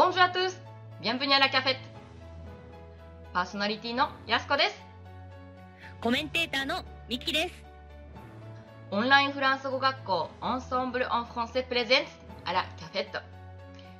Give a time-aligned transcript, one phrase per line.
[0.00, 0.56] Bonjour à tous!
[1.00, 1.80] Bienvenue à la cafette!
[3.32, 4.80] パーソナリティのやすこです。
[6.00, 7.54] コメンテーターのミキです。
[8.92, 12.06] オンラインフランス語学校 Ensemble en français présente
[12.44, 13.22] à la cafette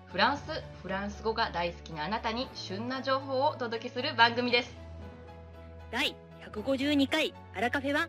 [0.06, 0.42] フランス、
[0.84, 4.72] フランス語が大好きなあなたに旬な情報をお届けする番組です。
[5.90, 6.14] 第
[6.52, 8.08] 152回アラカフェは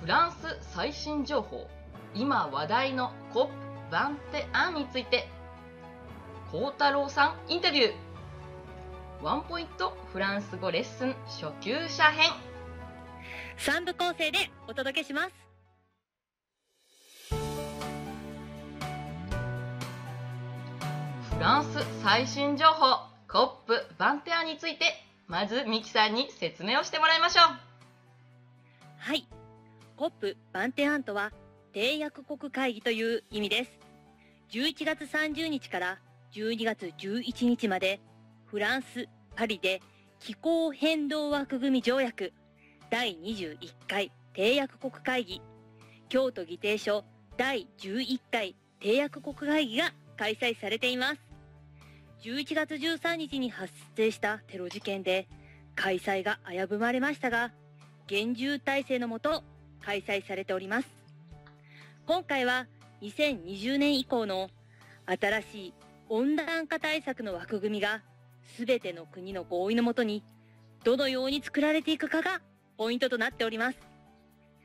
[0.00, 1.68] フランス最新情報、
[2.16, 5.28] 今話題の COP21 について、
[6.52, 7.92] 幸太郎さんインタビュー。
[9.22, 12.30] ワンポイントフランス語レッスン初級者編。
[13.56, 15.32] 3部構成でお届けします。
[21.34, 24.84] フランス最新情報 COP21 について、
[25.28, 27.44] まずミキさんに説明をしてもらいましょう。
[28.98, 29.26] はい。
[29.96, 31.32] コップバンテアントは
[31.72, 33.70] 締約国会議という意味です。
[34.50, 35.98] 11月30日から
[36.34, 38.00] 12月11日まで
[38.46, 39.80] フランス・パリで
[40.18, 42.32] 気候変動枠組み条約
[42.90, 43.56] 第21
[43.88, 45.42] 回締約国会議
[46.08, 47.04] 京都議定書
[47.36, 51.32] 第11回締約国会議が開催されています。
[52.22, 55.26] 11月13日に発生したテロ事件で
[55.74, 57.50] 開催が危ぶまれましたが
[58.06, 59.42] 厳重体制のもと
[59.84, 60.88] 開催されております
[62.06, 62.68] 今回は
[63.00, 64.50] 2020年以降の
[65.06, 65.74] 新しい
[66.08, 68.02] 温暖化対策の枠組みが
[68.58, 70.22] 全ての国の合意のもとに
[70.84, 72.40] どのように作られていくかが
[72.76, 73.78] ポイントとなっております。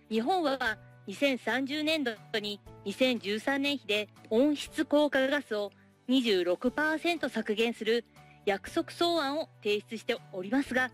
[0.09, 0.77] 日本は
[1.07, 5.71] 2030年度に2013年比で温室効果ガスを
[6.09, 8.05] 26%削減する
[8.45, 10.89] 約束草案を提出しておりますが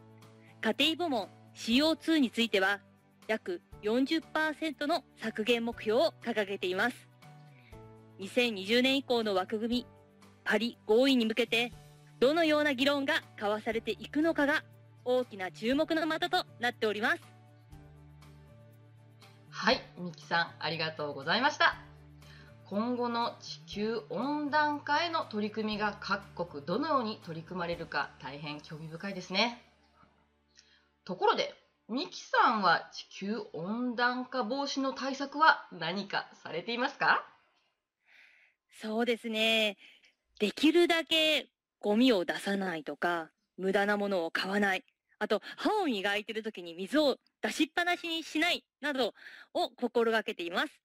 [0.61, 2.79] 家庭部門 CO2 については
[3.27, 6.95] 約40%の削減目標を掲げています。
[8.19, 9.87] 2020年以降の枠組み
[10.43, 11.71] パリ合意に向けて
[12.19, 14.63] どのような議論が交わされていくのかが
[15.05, 17.21] 大きな注目の的となっております
[19.49, 21.75] はい、ミキさんありがとうございました。
[22.65, 29.61] 今後の地球温暖化への取り組みが各国どのように取り組まれるか大変興味深いですね。
[31.05, 31.53] ところで、
[31.87, 37.23] ミキさんは地球温暖化防止の対策は何かされていますか？
[38.81, 39.77] そうですね
[40.43, 41.47] できるだけ
[41.79, 44.83] ゴミを出さないとか無駄なものを買わない
[45.17, 49.13] あと歯を磨いてる時に水を出しっぱなしにしないなど
[49.53, 50.81] を心がけています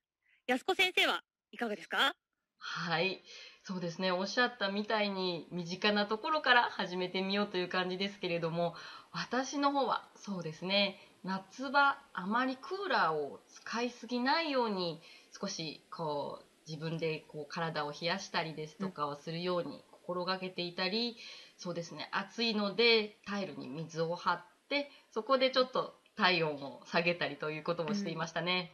[0.46, 2.14] 安子先生はいかがですか？
[2.58, 3.24] はい、
[3.64, 4.12] そうですね。
[4.12, 8.74] おっしゃったみたいに身近なところから始めてみようという感じですけれども、
[9.10, 10.98] 私の方はそうですね。
[11.24, 15.00] 夏場あまりクーラーを使いすぎないように
[15.40, 21.16] 少しこう自分でこう体を冷やしたりですとかをするように心がけていたり、
[21.56, 22.08] そうですね。
[22.12, 28.72] 暑いのでタイルに水を張ってそこでちょっと体温を下げたりということもしていましたね。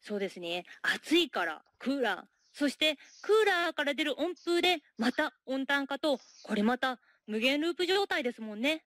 [0.00, 2.22] そうですね暑いからクーラー
[2.52, 8.84] そしてクーラーから出る温風でまた温暖化とこれまた無限ループ状態ですもんね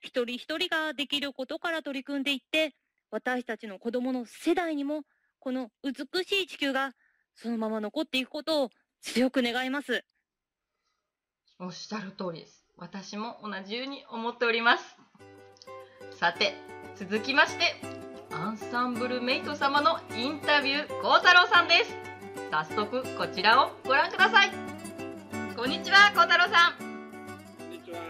[0.00, 2.74] 一人一人ができることから取り組んでいって
[3.10, 5.02] 私たちの子供の世代にも
[5.46, 6.90] この美しい地球が
[7.36, 8.70] そのまま残っていくことを
[9.00, 10.02] 強く願います
[11.60, 12.64] おっしゃる通りです。
[12.76, 14.96] 私も同じように思っております。
[16.18, 16.56] さて、
[16.96, 17.76] 続きまして、
[18.32, 21.96] アンサンブルメイト様のインタビュー、幸太郎さんです。
[22.50, 24.50] 早速、こちらをご覧ください。
[25.54, 26.74] こんにちは、幸太郎さん。
[26.76, 28.00] こんにちは。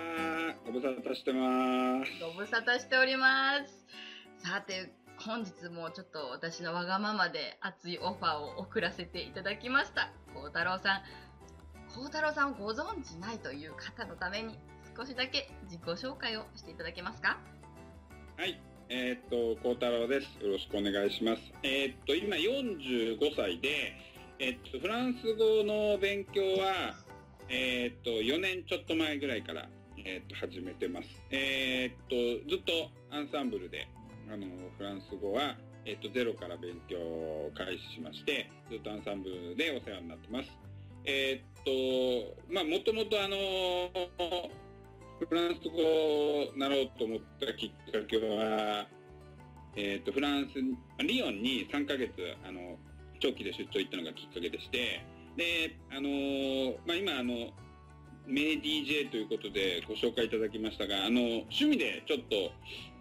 [0.65, 2.13] ご無沙汰してます。
[2.19, 3.85] ご無沙汰しております。
[4.39, 4.91] さて、
[5.27, 10.13] 本日もちょっと私のわがままで熱いオファーを送らせていただきました。
[10.33, 11.03] 幸太郎さん。
[11.93, 14.57] 幸太郎さんをご存知ないという方のために
[14.97, 17.41] 少しだけ自己紹介をしていただけますか？
[18.39, 18.61] はい。
[18.89, 20.29] えーっと、孝太郎です。
[20.41, 21.43] よろしくお願いします。
[21.65, 23.95] えーっと、今45歳で、
[24.39, 26.95] えーっと、フランス語の勉強は、
[27.49, 29.69] えーっと、4年ちょっと前ぐらいから、
[29.99, 31.09] えーっと、始めてます。
[31.33, 33.89] えーっと、ずっとアンサンブルで、
[34.33, 34.47] あの、
[34.77, 40.51] フランス語は、えっと、ゼロから勉強を開始しまして、ずっとアンサンブルでお世話になってます。
[41.05, 43.37] えーっと、まあ、もともとあの
[45.19, 48.87] フランス語を習おうと思ったきっかけは、
[49.75, 50.59] えー、とフランス
[51.03, 52.13] リヨンに3ヶ月
[52.47, 52.77] あの
[53.21, 55.05] 長期で出張行ったのがきっかけでして
[55.37, 57.51] で、あのまあ、今あの
[58.27, 62.53] 名 DJ ということでご紹介いただきましたがあの趣味でちょっと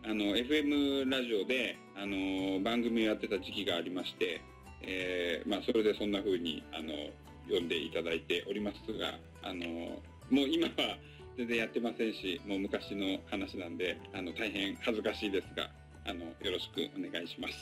[0.07, 4.39] あの FM ラジオで、あの番組をやってた時期がありまして、
[4.83, 6.93] えーまあ、それでそんな風にあの
[7.47, 9.65] 読んでいただいておりますが、あの、
[10.29, 10.97] もう今は
[11.37, 15.71] 全然やってませんし、もう昔の話なんで、あの、大変恥ずかしいですが、
[16.05, 17.53] あの、よろしくお願いします。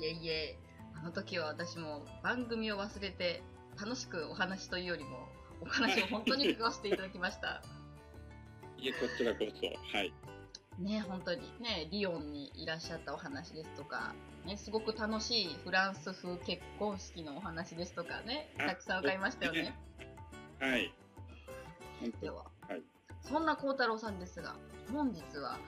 [0.00, 0.56] いえいえ、
[0.94, 3.42] あの時は私も番組を忘れて、
[3.80, 5.26] 楽しくお話というよりも、
[5.60, 7.60] お話を本当に伺わせていただきました。
[8.78, 10.12] いえ、こちらこそ、はい。
[10.78, 11.40] ね、本当に。
[11.60, 14.14] ね、リヨンにいらっしゃったお話ですとか、
[14.44, 19.74] ね、すごく楽しいフランス風結婚式のお話ですとかね、あたくさん伺いましたよね。
[20.60, 20.92] はい。
[22.00, 22.82] 本で当は、はい。
[23.20, 24.56] そんな幸太郎さんですが、
[24.92, 25.58] 本日は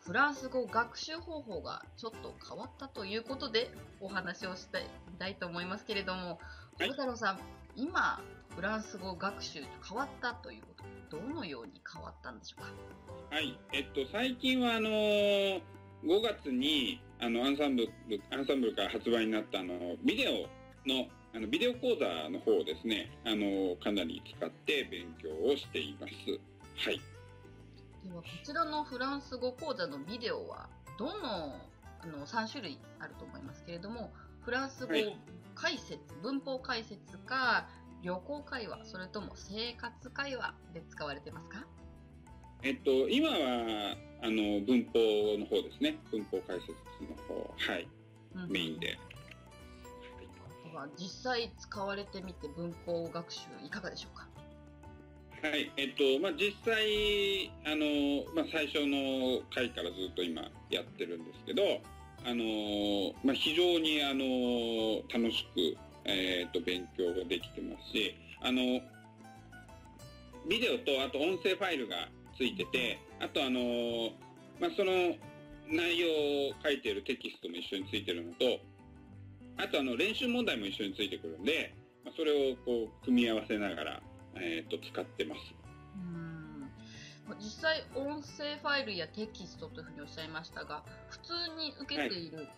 [0.00, 3.70] フランス語学習方法がちょっと変わったということで
[4.00, 4.86] お話をしたい
[5.18, 6.38] たいと思いますけれども、
[6.78, 6.88] はい。
[6.88, 7.40] 幸太郎さん、
[7.76, 8.20] 今、
[8.54, 12.62] フランス語学習変わったということ、どのように変わったんでしょう
[13.30, 13.34] か？
[13.34, 13.58] はい。
[13.72, 15.60] えっと、最近は、あのー
[16.04, 26.14] 5月に、あの、アンサンブル、アンサンブルから発売になった、あの、ビデオの、あの、ビデオ講座の方をですね、あの、かなり使って勉強をしています。
[26.76, 27.00] はい。
[28.04, 30.68] ではこちらのフランス語講座のビデオは
[30.98, 31.56] どの
[32.00, 34.12] あの3種類あると思いますけれども
[34.44, 35.16] フランス語はい
[35.56, 37.66] 解説、文法解説か
[38.02, 41.66] 旅行会話それとも生活会話で使われてますか？
[42.62, 44.98] えっと、今は、あの、文法
[45.38, 45.96] の方ですね。
[46.10, 46.72] 文法解説
[47.08, 47.88] の方、はい。
[48.48, 48.98] メインで。
[50.96, 54.28] 実際使われてみて文法学習いかがでしょうか？
[55.42, 61.62] はい、えっと、まあ、実際、あの、まあ、最初の回からずっと今やってるんですけど、
[62.24, 65.76] あの、まあ、非常に、あの、楽しく、
[66.08, 68.80] えっと、勉強ができてますし、あの、
[70.48, 74.10] ビデオと、あと音声ファイルがついてて、あと、あの、
[74.60, 74.92] まあ、その
[75.70, 76.08] 内容
[76.50, 78.60] を書いているテキストも一緒についてるのと、
[79.58, 81.74] あと、あの、練習問題も一緒についてくるんで、
[82.04, 84.02] まあ、それをこう、組み合わせながら、
[84.36, 85.40] えっと、使ってます。
[85.96, 86.38] うん
[87.36, 92.48] 実際音声ファイルやテキストというふうにおっしゃいましたが普通に受けている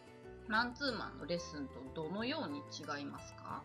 [0.51, 3.63] マンツーマンのレッスンとどのように違いますか？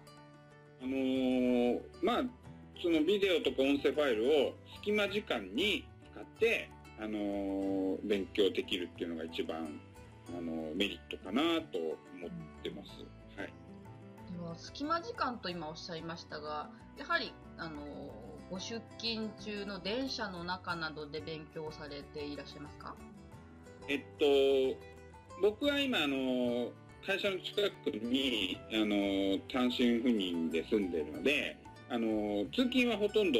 [0.82, 2.24] あのーまあ、
[2.80, 9.82] そのビデオとか音声ファイルを隙間時間に使って、あのー勉強できるっていうのが一番、
[10.30, 11.42] あのーメリットかな
[11.72, 11.96] と思
[12.28, 12.92] ってます。
[13.36, 13.54] はい。
[14.32, 17.82] では隙間時間と今おっしゃいましたがやはりあの
[18.52, 22.94] ご出勤中の電車の中などで勉強されていらっしゃいますか？
[23.88, 24.26] えっと、
[25.42, 26.72] 僕は今、あの
[27.06, 31.58] 会社の近くに、あの単身赴任で住んでるので、
[31.90, 33.40] あの通勤はほとんど、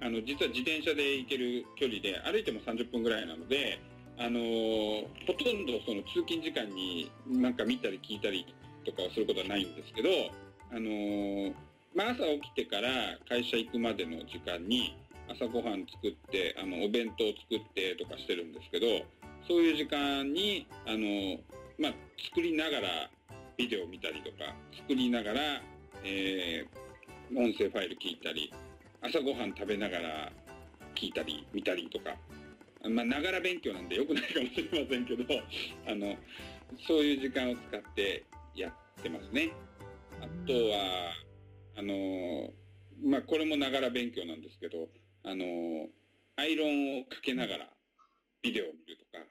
[0.00, 3.78] あの、実は自転車で行ける距離で、歩いても30分ぐらいなので、
[4.18, 4.38] あの
[5.26, 8.46] ほとんどその通勤時間になんか見たり聞いたり
[8.86, 10.08] とかをすることはないんですけど、
[10.70, 11.52] あの
[11.94, 12.90] まあ、朝起きてから
[13.28, 14.96] 会社行くまでの時間に
[15.30, 18.86] 朝ごはん作って、あの、お弁当作ってとかしてるんですけど、
[19.46, 21.38] そういう時間に、あの、
[21.78, 21.94] まあ、
[22.28, 23.10] 作りながら
[23.56, 25.40] ビデオ見たりとか、作りながら、
[26.04, 26.84] えー
[27.32, 28.52] 音声ファイル聞いたり、
[29.00, 30.32] 朝ごはん食べながら
[30.94, 32.16] 聞いたり、見たりとか、
[32.88, 35.24] まあ、ながら勉強なんで良くないかもしれませんけど、
[35.88, 36.16] あの、
[36.86, 39.50] そういう時間を使ってやってますね。
[40.20, 41.12] あとは、
[41.76, 42.52] あの、
[43.02, 44.88] まあ、これもながら勉強なんですけど、
[45.22, 45.88] あの、
[46.36, 47.70] アイロンをかけながら
[48.42, 49.24] ビデオを見るとか、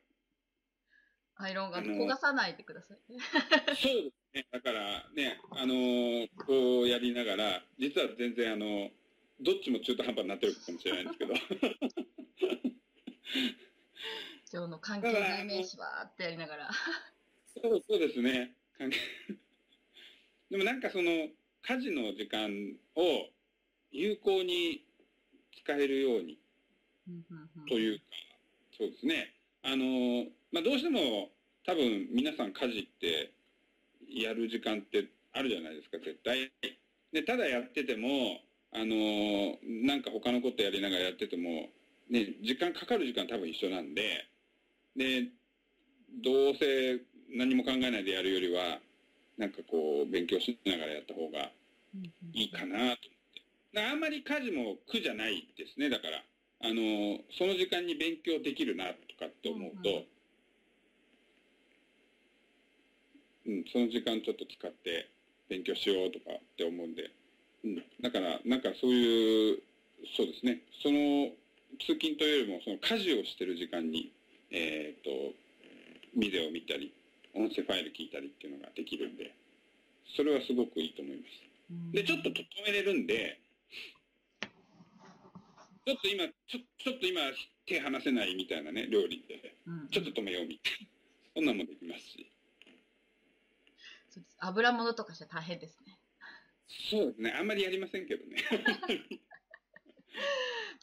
[1.45, 3.19] アイロンが焦がさないでくださいね。
[3.75, 4.47] そうですね。
[4.51, 8.91] だからね、あのーこうやりながら、実は全然あの、
[9.39, 11.33] どっちも中途半端になってるかもしれないんですけど、
[14.53, 16.69] 今日の関係代名詞はってやりながら。
[17.61, 18.55] そうそうですね。
[18.77, 18.97] 関係
[20.49, 21.29] でもなんかその、
[21.63, 23.29] 家事の時間を
[23.91, 24.85] 有効に
[25.63, 26.37] 使えるように
[27.67, 28.05] というか、
[28.77, 29.33] そうですね。
[29.63, 31.31] あの、まあ、どうしても
[31.65, 33.31] 多分皆さん家事って
[34.09, 36.51] やる時間ってあるじゃないですか、絶対。
[37.11, 38.41] で、ただやってても、
[38.71, 41.69] あの、なんか他のことやりながらやってても、
[42.09, 44.25] ね、時間かかる時間多分一緒なんで、
[44.95, 45.29] で、
[46.21, 48.79] どうせ何も考えないでやるよりは、
[49.37, 51.51] なんかこう、勉強しながらやった方が
[52.33, 53.09] いいかなと。
[53.75, 56.23] あんまり家事も苦じゃないですね、だから。
[56.65, 60.05] あの、その時間に勉強できるなとかって思うと、
[63.45, 65.09] うん、その時間ちょっと使って
[65.49, 67.11] 勉強しようとかって思うんで、
[67.63, 69.59] うん、だから、なんかそういう、
[70.15, 71.31] そうですね、その
[71.79, 74.11] 通勤というよりも、その家事をしてる時間に、
[74.51, 75.09] えっ、と、
[76.15, 76.93] ビデオを見たり、
[77.33, 79.33] 音声ファイル聞いたりっていうのができるんで、
[80.15, 81.93] それはすごくいいと思います。
[81.93, 83.39] で、ちょっと整えれるんで、
[85.85, 87.21] ちょっと今、ちょちょっと今、
[87.65, 90.87] 手離せないみたいなね、料理で、うんちょっと止めようみたいな。
[91.35, 92.27] そんなんもできますし。
[94.13, 95.97] そうです油物とかして大変ですね。
[96.91, 97.31] そうですね。
[97.31, 98.37] あんまりやりませんけどね。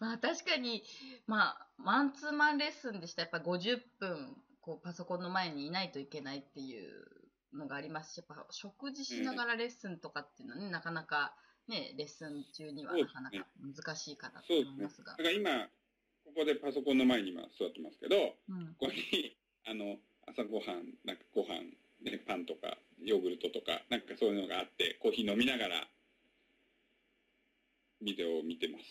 [0.01, 0.83] まあ確かに、
[1.27, 7.07] まあ、マンツーマンレッスンでしたらやっぱ50分こうパソコンの前にいないといけないっていう
[7.53, 11.37] のがありますし、やっぱ食事しながらレッスンとかっていうのはね、なかなか
[11.69, 14.73] ね、レッスン中にはなかなか難しいかなとそうですね。
[14.73, 15.23] 思いますがだか。
[15.23, 15.69] ら今、
[16.25, 21.61] ここでパソコンの前に今座ってますけど、うんここに、あの、朝ごはん、なんかご飯、
[22.03, 25.89] ね、パンとか、ヨーグルトとか、なんかそういうのがあって、コーヒー飲みながら、
[28.03, 28.85] ビデオを見てます。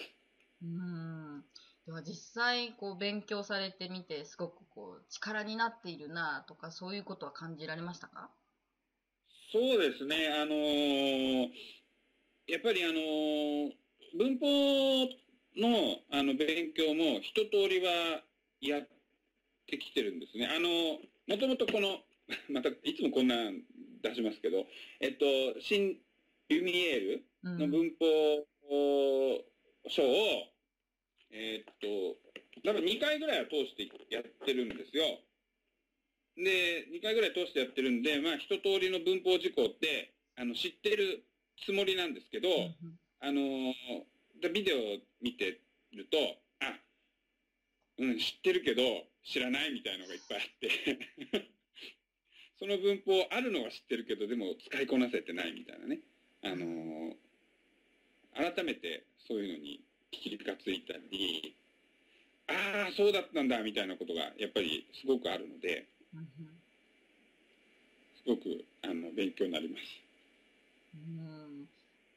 [0.62, 1.46] うん
[1.86, 8.30] では実際こう勉強されてみてすごくこう力になっているなとかそういうことは感じられましたか？
[9.52, 11.50] そうですね、あのー
[12.48, 13.72] やっぱりあのー
[14.18, 14.46] 文法
[15.56, 18.24] のあの勉強も一通りは
[18.62, 18.88] やっ
[19.68, 20.48] てきてるんですね。
[20.48, 22.00] あのもともとこの、
[22.50, 23.62] またいつもこんなん
[24.02, 24.66] 出しますけど、
[25.00, 25.26] えっと、
[25.62, 25.98] 新
[26.50, 27.58] ユミエールうん。
[27.58, 28.46] の文法
[29.88, 30.08] 書を、
[31.32, 32.18] えーっと、
[32.66, 35.04] 多分2回ぐらいは通してやってるんですよ。
[36.36, 41.24] で、2回ぐらい通してやってるんで、まあ一通りの文法事項って、あの、知ってる
[41.66, 42.76] つもりなんですけど、うん
[43.22, 43.74] あのー
[44.42, 44.80] でビデオを
[45.22, 45.60] 見て
[45.92, 46.18] ると、
[46.62, 46.80] あ、
[47.98, 48.82] うん、知ってるけど、
[49.26, 51.50] 知らないみたいのがいっぱいあって、
[52.60, 56.00] その文法あるのは知ってるけど、でも使いこなせてないみたいなね。
[56.44, 57.16] あのー
[58.36, 61.56] 改めてそういうのに気がついたり、
[62.48, 66.28] ああ、そうだったんだみたいなことがやっぱりすごくあるので、うん
[68.24, 69.84] すごくあの勉強になります。
[70.94, 71.68] うん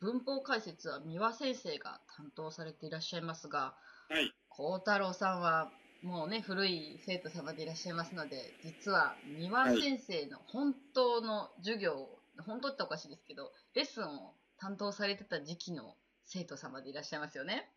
[0.00, 3.74] 文法解説は三輪先生が担当されていらっしゃいますが
[4.08, 4.32] はい。
[4.48, 5.70] 幸太郎さんは
[6.02, 15.94] もうね古い生徒様でいらっしゃいますので実は三輪先生の本当の授業を、本当っておかしいですけどレッスンを担当されてた時期の
[16.26, 17.68] 生徒様でいらっしゃいますよね。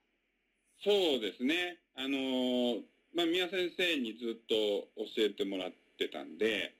[0.83, 1.77] そうですね。
[1.95, 2.81] あのー
[3.15, 4.55] まあ、宮先生にずっと
[5.15, 6.75] 教えてもらってたんで、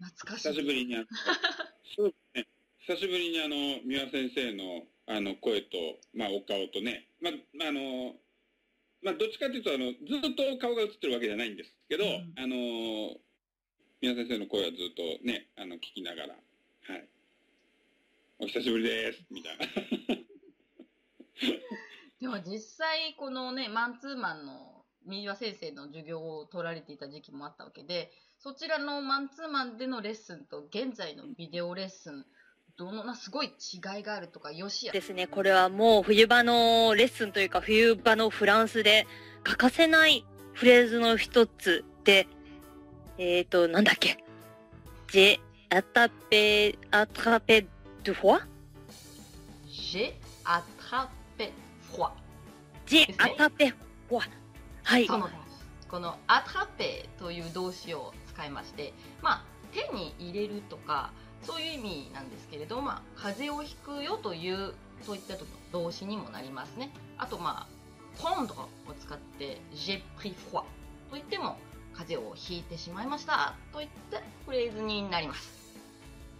[0.00, 1.04] 懐かしい久しぶりにあの、
[1.94, 2.46] そうですね。
[2.86, 5.76] 久しぶりにあの、三輪先生のあの声と、
[6.14, 8.14] まあ、お顔とね、まあ、まああの、
[9.02, 13.16] まあ、どっちかというと、あの、ずっと顔が映ってるわけじゃないんですけど、うんあの、
[14.00, 17.08] 三輪先生の声はずっとね、あの、聞きながら、はい。
[18.40, 19.66] お久しぶりです、みたいな。
[22.20, 32.26] でも実際このねマンツーマンの三輪先生の授業を取られていた時期もあったわけでそちらのマンツーマンでのレッスンと現在のビデオレッスン
[32.78, 34.92] どのなすごい違いがあるとかよしや。
[34.92, 39.04] ですね、これはもう冬場のレッスンというか冬場のフランスで
[39.42, 42.28] 欠かせないフレーズの一つで、
[43.18, 44.22] えっ、ー、と、なんだっけ。
[45.08, 47.66] ジェ、アタペ、アトラペ、
[48.04, 48.40] ドゥフォ
[51.92, 52.10] froid.
[52.86, 53.70] ジェアタペ、
[54.08, 54.20] フォ
[54.84, 55.06] はい。
[55.08, 55.88] その通りです。
[55.88, 58.92] この attraper という動詞を使いまして
[59.22, 65.34] まあ手に入れるとかそういう意味なんですけれど、まあ、風邪をひくよというそういった
[65.72, 68.68] 動詞にもなりますねあとまあ prendre を
[69.00, 70.66] 使って j'ai pris froid と
[71.12, 71.56] 言っても
[71.94, 75.58] 風邪をひいてしまいましたといったフレーズになります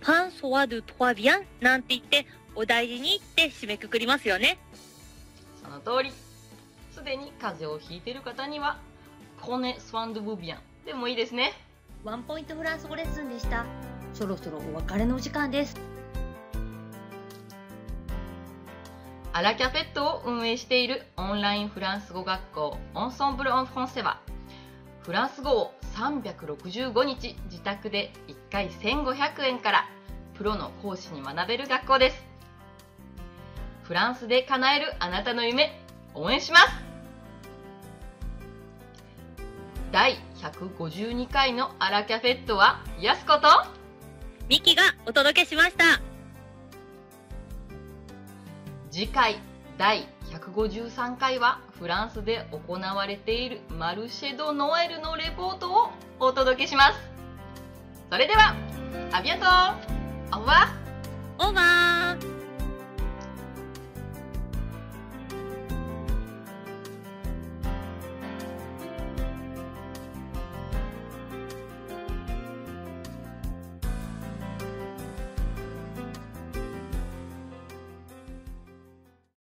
[0.00, 4.58] パンソワドゥトワビアンなんて言って、お大事にって締めくくりますよね。
[5.62, 6.12] その通り
[6.92, 8.78] すでに風邪をひいている方には
[9.40, 11.52] prenez soin de vous bien でもいいですね
[12.04, 13.87] ワンポイントフランス語レッスンでした。
[14.18, 15.76] そろそろお別れの時間です。
[19.32, 24.20] アラキャフェットを運営しているオンラインフランス語学校オンソンブル・オン・フランセは
[25.02, 29.88] フランス語を365日自宅で1回1500円から
[30.34, 32.16] プロの講師に学べる学校です
[33.84, 35.80] フランスで叶えるあなたの夢
[36.14, 36.64] 応援します
[39.92, 43.77] 第152回のアラキャフェットはやすこと
[44.48, 46.00] ミキがお届けしました。
[48.90, 49.38] 次回
[49.76, 56.98] 第153回はフランスで行われているマルシェ・ド・ノエルのレポートをお届けします。
[58.10, 58.56] それでは
[59.12, 62.37] アビアトーオーバーオーバー